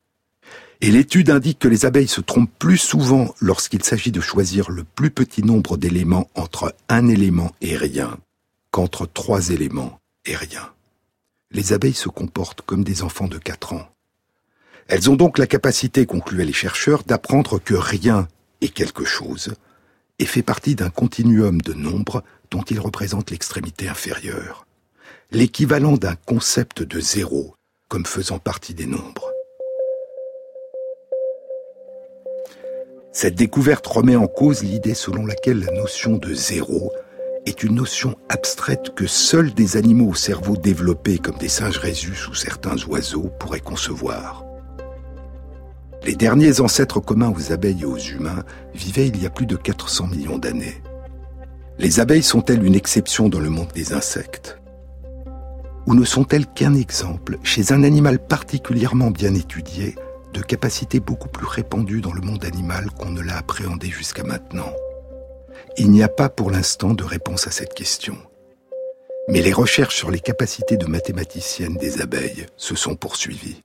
[0.83, 4.85] Et l'étude indique que les abeilles se trompent plus souvent lorsqu'il s'agit de choisir le
[4.85, 8.19] plus petit nombre d'éléments entre un élément et rien
[8.71, 10.73] qu'entre trois éléments et rien.
[11.51, 13.91] Les abeilles se comportent comme des enfants de quatre ans.
[14.89, 18.27] Elles ont donc la capacité, concluaient les chercheurs, d'apprendre que rien
[18.63, 19.55] est quelque chose
[20.19, 24.67] et fait partie d'un continuum de nombres dont il représente l'extrémité inférieure,
[25.31, 27.55] l'équivalent d'un concept de zéro
[27.89, 29.30] comme faisant partie des nombres.
[33.13, 36.93] Cette découverte remet en cause l'idée selon laquelle la notion de zéro
[37.45, 42.29] est une notion abstraite que seuls des animaux au cerveau développé comme des singes rhésus
[42.31, 44.45] ou certains oiseaux pourraient concevoir.
[46.05, 48.45] Les derniers ancêtres communs aux abeilles et aux humains
[48.75, 50.81] vivaient il y a plus de 400 millions d'années.
[51.79, 54.61] Les abeilles sont-elles une exception dans le monde des insectes?
[55.87, 59.97] Ou ne sont-elles qu'un exemple, chez un animal particulièrement bien étudié,
[60.33, 64.73] de capacités beaucoup plus répandues dans le monde animal qu'on ne l'a appréhendé jusqu'à maintenant.
[65.77, 68.17] Il n'y a pas pour l'instant de réponse à cette question.
[69.29, 73.63] Mais les recherches sur les capacités de mathématiciennes des abeilles se sont poursuivies.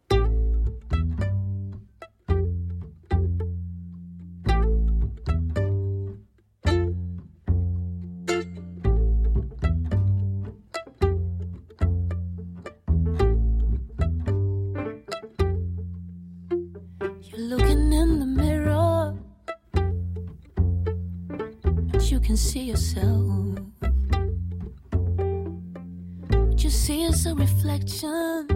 [27.56, 28.48] reflection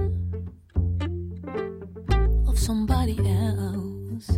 [2.48, 4.30] of somebody else.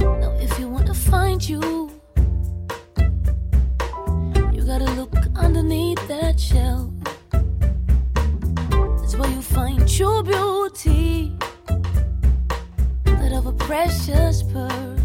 [0.00, 1.90] Now, if you want to find you,
[4.52, 6.92] you gotta look underneath that shell.
[7.30, 11.32] That's where you find true beauty,
[13.04, 14.99] that of a precious pearl.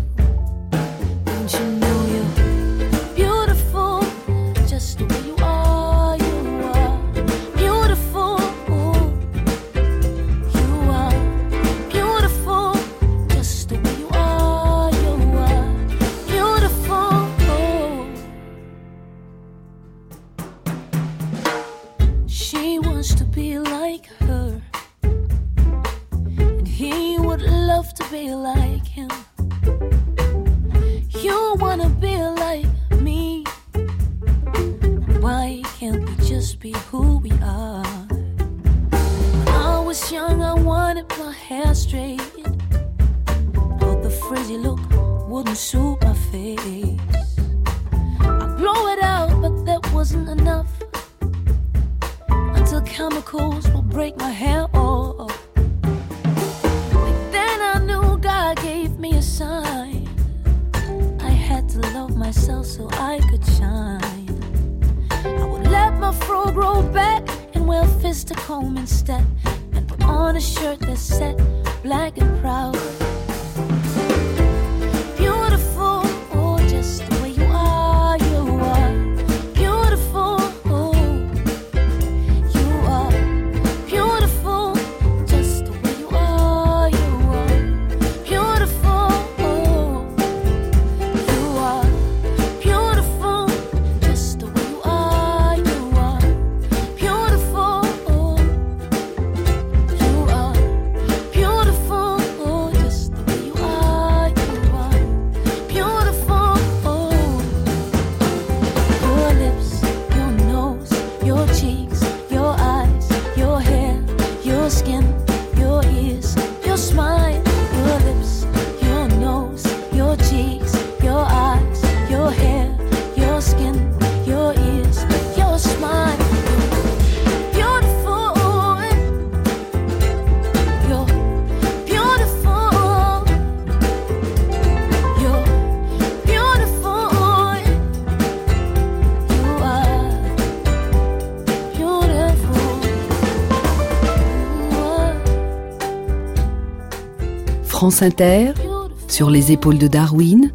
[149.08, 150.52] Sur les épaules de Darwin,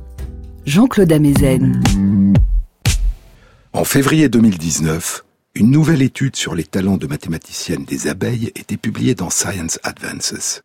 [0.66, 1.81] Jean-Claude Amezen.
[3.72, 5.24] En février 2019,
[5.55, 10.62] une nouvelle étude sur les talents de mathématiciennes des abeilles était publiée dans Science Advances.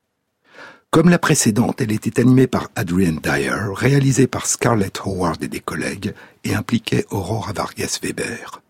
[0.90, 5.60] Comme la précédente, elle était animée par Adrienne Dyer, réalisée par Scarlett Howard et des
[5.60, 8.64] collègues, et impliquait Aurora Vargas Weber.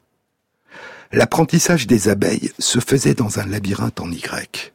[1.14, 4.74] L'apprentissage des abeilles se faisait dans un labyrinthe en Y.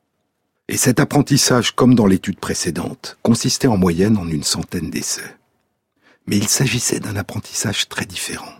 [0.70, 5.36] Et cet apprentissage, comme dans l'étude précédente, consistait en moyenne en une centaine d'essais.
[6.28, 8.54] Mais il s'agissait d'un apprentissage très différent.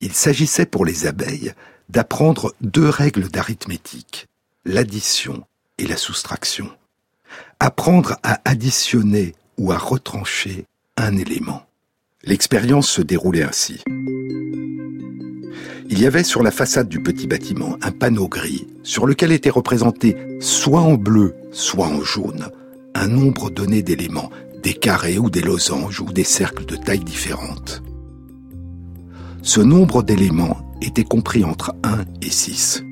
[0.00, 1.52] Il s'agissait pour les abeilles
[1.88, 4.26] d'apprendre deux règles d'arithmétique,
[4.64, 5.46] l'addition
[5.78, 6.68] et la soustraction.
[7.60, 10.64] Apprendre à additionner ou à retrancher
[10.96, 11.64] un élément.
[12.24, 13.84] L'expérience se déroulait ainsi.
[15.88, 19.50] Il y avait sur la façade du petit bâtiment un panneau gris sur lequel était
[19.50, 22.48] représenté soit en bleu, soit en jaune,
[22.94, 24.30] un nombre donné d'éléments,
[24.62, 27.82] des carrés ou des losanges ou des cercles de tailles différentes.
[29.42, 32.82] Ce nombre d'éléments était compris entre 1 et 6.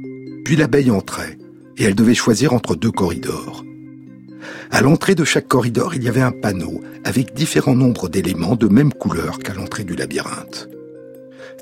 [0.44, 1.36] Puis l'abeille entrait,
[1.76, 3.64] et elle devait choisir entre deux corridors.
[4.70, 8.68] À l'entrée de chaque corridor, il y avait un panneau avec différents nombres d'éléments de
[8.68, 10.68] même couleur qu'à l'entrée du labyrinthe.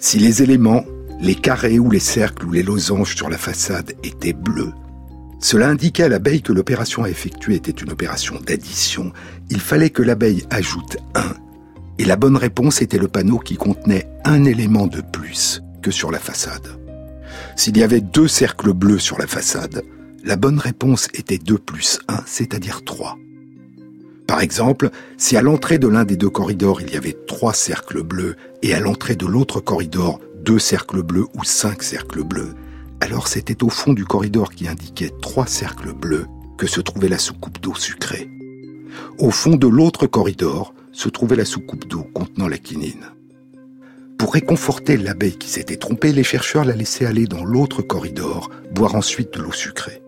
[0.00, 0.84] Si les éléments,
[1.22, 4.72] les carrés ou les cercles ou les losanges sur la façade étaient bleus,
[5.40, 9.12] cela indiquait à l'abeille que l'opération à effectuer était une opération d'addition.
[9.48, 11.22] Il fallait que l'abeille ajoute 1
[11.98, 16.10] et la bonne réponse était le panneau qui contenait un élément de plus que sur
[16.10, 16.78] la façade.
[17.56, 19.82] S'il y avait deux cercles bleus sur la façade,
[20.24, 23.18] la bonne réponse était 2 plus 1, c'est-à-dire 3.
[24.26, 28.02] Par exemple, si à l'entrée de l'un des deux corridors il y avait trois cercles
[28.02, 32.54] bleus et à l'entrée de l'autre corridor deux cercles bleus ou cinq cercles bleus,
[33.00, 36.26] alors c'était au fond du corridor qui indiquait trois cercles bleus
[36.58, 38.28] que se trouvait la soucoupe d'eau sucrée.
[39.18, 43.06] Au fond de l'autre corridor, se trouvait la soucoupe d'eau contenant la quinine.
[44.18, 48.94] Pour réconforter l'abeille qui s'était trompée, les chercheurs la laissaient aller dans l'autre corridor, boire
[48.94, 50.02] ensuite de l'eau sucrée.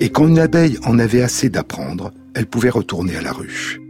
[0.00, 3.80] Et quand une abeille en avait assez d'apprendre, elle pouvait retourner à la ruche.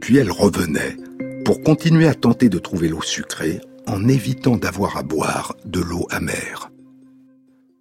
[0.00, 0.96] Puis elle revenait
[1.44, 3.60] pour continuer à tenter de trouver l'eau sucrée
[3.92, 6.70] en évitant d'avoir à boire de l'eau amère.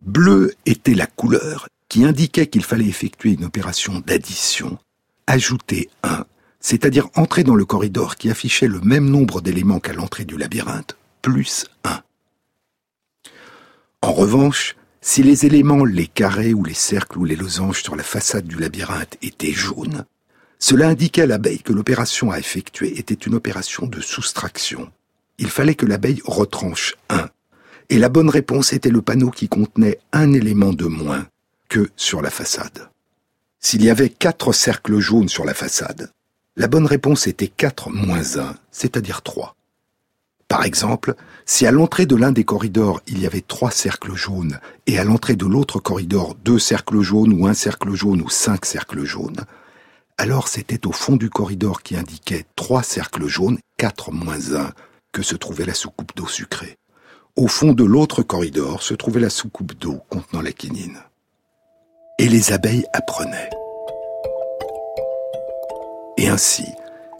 [0.01, 4.77] Bleu était la couleur qui indiquait qu'il fallait effectuer une opération d'addition,
[5.25, 6.25] ajouter un
[6.63, 10.95] c'est-à-dire entrer dans le corridor qui affichait le même nombre d'éléments qu'à l'entrée du labyrinthe,
[11.23, 12.01] plus 1.
[14.03, 18.03] En revanche, si les éléments, les carrés ou les cercles ou les losanges sur la
[18.03, 20.05] façade du labyrinthe étaient jaunes,
[20.59, 24.91] cela indiquait à l'abeille que l'opération à effectuer était une opération de soustraction.
[25.41, 27.27] Il fallait que l'abeille retranche 1.
[27.89, 31.25] Et la bonne réponse était le panneau qui contenait un élément de moins
[31.67, 32.89] que sur la façade.
[33.59, 36.11] S'il y avait quatre cercles jaunes sur la façade,
[36.57, 39.55] la bonne réponse était 4 moins 1, c'est-à-dire 3.
[40.47, 41.15] Par exemple,
[41.45, 45.03] si à l'entrée de l'un des corridors il y avait trois cercles jaunes et à
[45.03, 49.45] l'entrée de l'autre corridor deux cercles jaunes ou un cercle jaune ou cinq cercles jaunes,
[50.19, 54.71] alors c'était au fond du corridor qui indiquait trois cercles jaunes, 4 moins 1,
[55.11, 56.77] que se trouvait la soucoupe d'eau sucrée.
[57.35, 60.99] Au fond de l'autre corridor se trouvait la soucoupe d'eau contenant la quinine.
[62.19, 63.49] Et les abeilles apprenaient.
[66.17, 66.65] Et ainsi,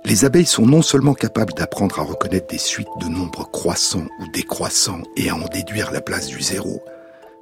[0.04, 4.28] les abeilles sont non seulement capables d'apprendre à reconnaître des suites de nombres croissants ou
[4.32, 6.84] décroissants et à en déduire la place du zéro,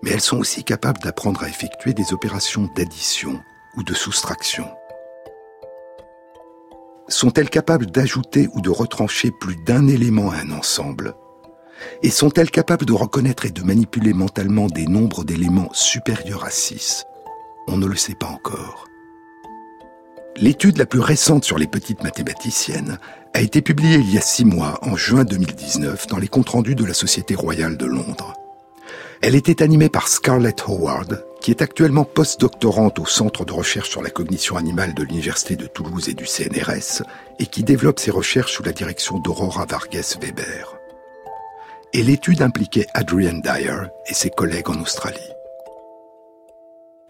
[0.02, 3.42] mais elles sont aussi capables d'apprendre à effectuer des opérations d'addition
[3.76, 4.70] ou de soustraction.
[7.10, 11.16] Sont-elles capables d'ajouter ou de retrancher plus d'un élément à un ensemble?
[12.04, 17.06] Et sont-elles capables de reconnaître et de manipuler mentalement des nombres d'éléments supérieurs à 6
[17.68, 18.86] On ne le sait pas encore.
[20.38, 23.00] L'étude la plus récente sur les petites mathématiciennes
[23.34, 26.76] a été publiée il y a six mois, en juin 2019, dans les comptes rendus
[26.76, 28.39] de la Société royale de Londres.
[29.22, 34.02] Elle était animée par Scarlett Howard, qui est actuellement postdoctorante au Centre de recherche sur
[34.02, 37.04] la cognition animale de l'Université de Toulouse et du CNRS,
[37.38, 40.78] et qui développe ses recherches sous la direction d'Aurora Vargas Weber.
[41.92, 45.20] Et l'étude impliquait Adrienne Dyer et ses collègues en Australie.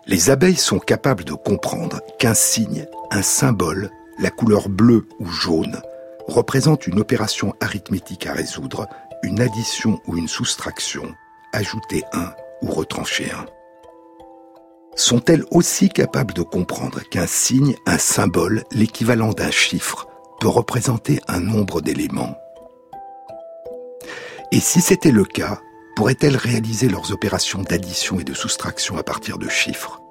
[0.07, 5.79] Les abeilles sont capables de comprendre qu'un signe, un symbole, la couleur bleue ou jaune,
[6.27, 8.87] représente une opération arithmétique à résoudre,
[9.21, 11.13] une addition ou une soustraction,
[11.53, 13.45] ajouter un ou retrancher un.
[14.95, 20.07] Sont-elles aussi capables de comprendre qu'un signe, un symbole, l'équivalent d'un chiffre,
[20.39, 22.35] peut représenter un nombre d'éléments?
[24.51, 25.59] Et si c'était le cas,
[25.95, 30.01] pourraient-elles réaliser leurs opérations d'addition et de soustraction à partir de chiffres?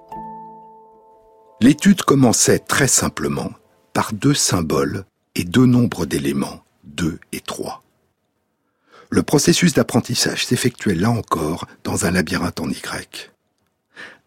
[1.60, 3.50] L'étude commençait très simplement
[3.92, 7.82] par deux symboles et deux nombres d'éléments, 2 et 3.
[9.10, 13.32] Le processus d'apprentissage s'effectuait là encore dans un labyrinthe en Y.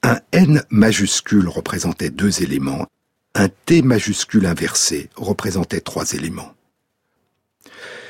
[0.04, 2.88] Un N majuscule représentait deux éléments,
[3.36, 6.56] un T majuscule inversé représentait trois éléments.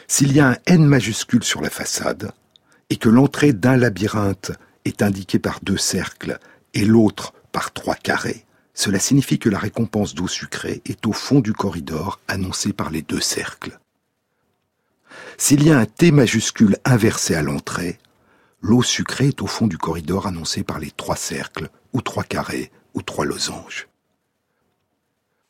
[0.08, 2.32] S'il y a un N majuscule sur la façade,
[2.90, 4.52] et que l'entrée d'un labyrinthe
[4.86, 6.40] est indiquée par deux cercles
[6.74, 11.42] et l'autre par trois carrés, cela signifie que la récompense d'eau sucrée est au fond
[11.42, 13.78] du corridor annoncé par les deux cercles.
[15.44, 17.98] S'il y a un T majuscule inversé à l'entrée,
[18.62, 22.72] l'eau sucrée est au fond du corridor annoncé par les trois cercles, ou trois carrés,
[22.94, 23.88] ou trois losanges.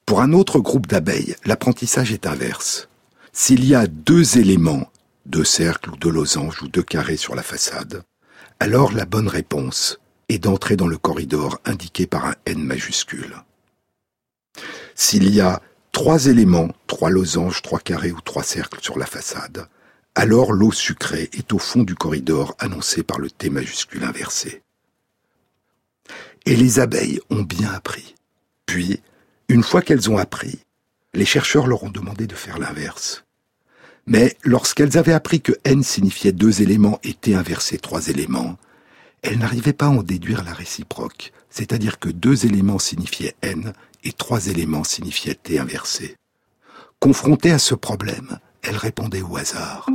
[0.06, 2.88] Pour un autre groupe d'abeilles, l'apprentissage est inverse.
[3.34, 4.90] S'il y a deux éléments,
[5.26, 8.04] deux cercles ou deux losanges ou deux carrés sur la façade,
[8.62, 13.36] alors la bonne réponse est d'entrer dans le corridor indiqué par un N majuscule.
[14.96, 15.62] S'il y a
[15.92, 19.68] trois éléments, trois losanges, trois carrés ou trois cercles sur la façade,
[20.16, 24.62] alors l'eau sucrée est au fond du corridor annoncé par le T majuscule inversé.
[26.46, 28.16] Et les abeilles ont bien appris.
[28.66, 29.02] Puis,
[29.48, 30.60] une fois qu'elles ont appris,
[31.14, 33.24] les chercheurs leur ont demandé de faire l'inverse.
[34.08, 38.58] Mais lorsqu'elles avaient appris que n signifiait deux éléments et t inversé trois éléments,
[39.22, 44.14] elles n'arrivaient pas à en déduire la réciproque, c'est-à-dire que deux éléments signifiaient n et
[44.14, 46.16] trois éléments signifiaient t inversé.
[47.00, 49.88] Confrontées à ce problème, elles répondaient au hasard.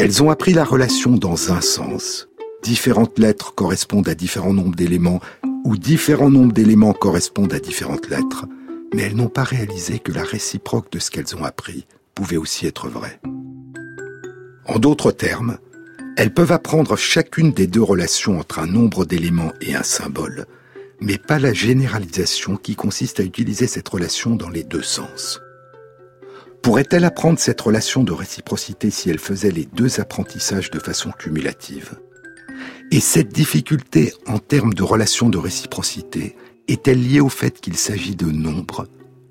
[0.00, 2.28] Elles ont appris la relation dans un sens.
[2.62, 5.18] Différentes lettres correspondent à différents nombres d'éléments,
[5.64, 8.46] ou différents nombres d'éléments correspondent à différentes lettres,
[8.94, 11.84] mais elles n'ont pas réalisé que la réciproque de ce qu'elles ont appris
[12.14, 13.20] pouvait aussi être vraie.
[14.66, 15.58] En d'autres termes,
[16.16, 20.46] elles peuvent apprendre chacune des deux relations entre un nombre d'éléments et un symbole,
[21.00, 25.40] mais pas la généralisation qui consiste à utiliser cette relation dans les deux sens.
[26.62, 31.98] Pourrait-elle apprendre cette relation de réciprocité si elle faisait les deux apprentissages de façon cumulative?
[32.90, 36.36] Et cette difficulté en termes de relation de réciprocité
[36.68, 38.86] est-elle liée au fait qu'il s'agit de nombres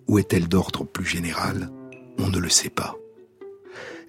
[0.08, 1.70] ou est-elle d'ordre plus général?
[2.18, 2.96] On ne le sait pas.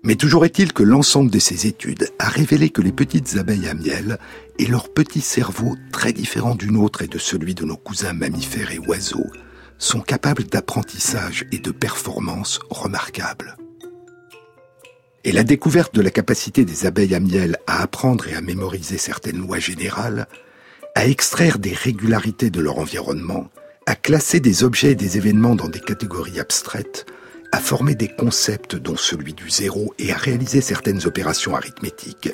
[0.04, 3.74] Mais toujours est-il que l'ensemble de ces études a révélé que les petites abeilles à
[3.74, 4.18] miel
[4.58, 8.70] et leur petit cerveau, très différent du nôtre et de celui de nos cousins mammifères
[8.70, 9.26] et oiseaux,
[9.78, 13.56] sont capables d'apprentissage et de performances remarquables.
[15.24, 18.98] Et la découverte de la capacité des abeilles à miel à apprendre et à mémoriser
[18.98, 20.26] certaines lois générales,
[20.94, 23.48] à extraire des régularités de leur environnement,
[23.86, 27.06] à classer des objets et des événements dans des catégories abstraites,
[27.52, 32.30] à former des concepts dont celui du zéro et à réaliser certaines opérations arithmétiques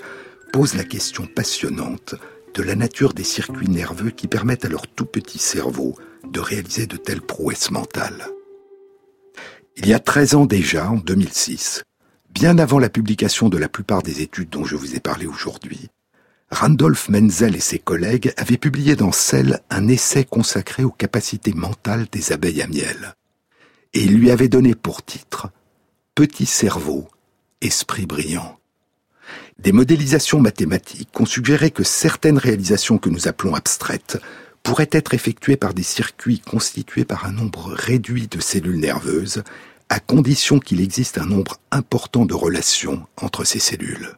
[0.52, 2.14] pose la question passionnante
[2.54, 5.96] de la nature des circuits nerveux qui permettent à leur tout petit cerveau
[6.30, 8.26] de réaliser de telles prouesses mentales.
[9.76, 11.82] Il y a 13 ans déjà, en 2006,
[12.30, 15.88] bien avant la publication de la plupart des études dont je vous ai parlé aujourd'hui,
[16.50, 22.06] Randolph Menzel et ses collègues avaient publié dans Cell un essai consacré aux capacités mentales
[22.12, 23.14] des abeilles à miel
[23.94, 25.50] et lui avait donné pour titre
[26.14, 27.08] Petit cerveau,
[27.60, 28.58] esprit brillant.
[29.58, 34.18] Des modélisations mathématiques ont suggéré que certaines réalisations que nous appelons abstraites
[34.64, 39.44] pourraient être effectuées par des circuits constitués par un nombre réduit de cellules nerveuses,
[39.90, 44.14] à condition qu'il existe un nombre important de relations entre ces cellules.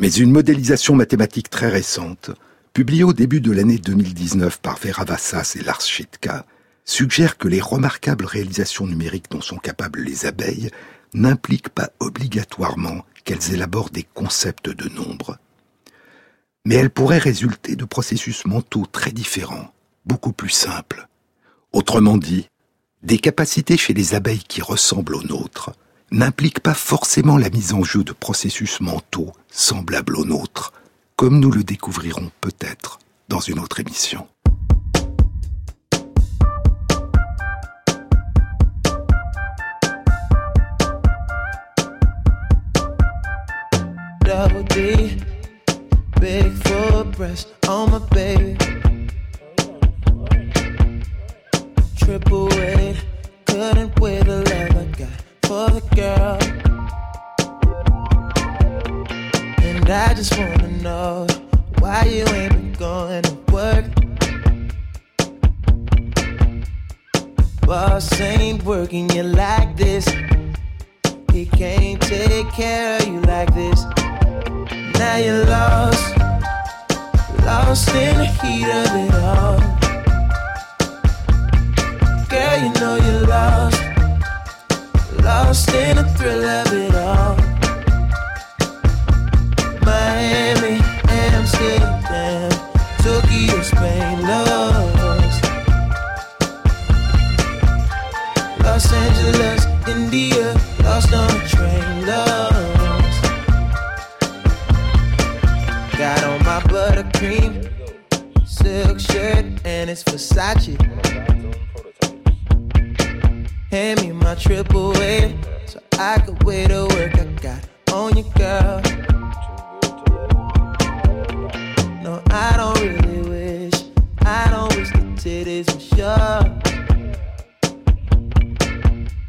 [0.00, 2.30] Mais une modélisation mathématique très récente,
[2.72, 6.46] publiée au début de l'année 2019 par Vera Vassas et Lars Schitka,
[6.86, 10.70] suggère que les remarquables réalisations numériques dont sont capables les abeilles
[11.12, 15.38] n'impliquent pas obligatoirement qu'elles élaborent des concepts de nombre.
[16.64, 19.72] Mais elles pourraient résulter de processus mentaux très différents,
[20.06, 21.08] beaucoup plus simples.
[21.72, 22.48] Autrement dit,
[23.02, 25.72] des capacités chez les abeilles qui ressemblent aux nôtres
[26.12, 30.72] n'impliquent pas forcément la mise en jeu de processus mentaux semblables aux nôtres,
[31.16, 32.98] comme nous le découvrirons peut-être
[33.28, 34.28] dans une autre émission.
[47.32, 48.21] Full breast on my baby.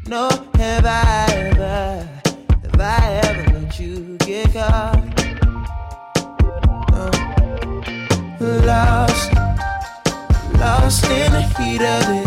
[0.06, 2.08] No, have I ever,
[2.62, 5.02] have I ever let you get caught?
[8.38, 9.32] Lost,
[10.60, 12.23] lost in the heat of it.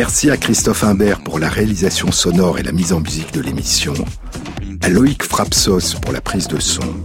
[0.00, 3.92] Merci à Christophe Imbert pour la réalisation sonore et la mise en musique de l'émission,
[4.80, 7.02] à Loïc Frapsos pour la prise de son,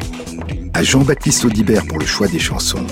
[0.73, 2.87] à Jean-Baptiste Audibert pour le choix des chansons,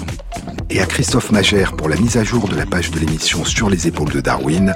[0.69, 3.69] et à Christophe Magère pour la mise à jour de la page de l'émission Sur
[3.69, 4.75] les épaules de Darwin,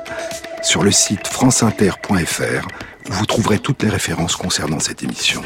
[0.64, 2.68] sur le site franceinter.fr,
[3.10, 5.42] où vous trouverez toutes les références concernant cette émission.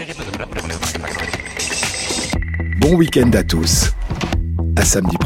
[2.78, 3.94] Bon week-end à tous.
[4.76, 5.18] À samedi